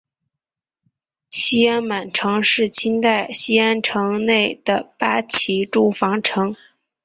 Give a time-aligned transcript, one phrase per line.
[1.29, 6.55] 西安满城是清代西安城内的八旗驻防城。